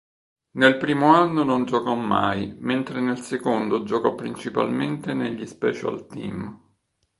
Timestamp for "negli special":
5.13-6.07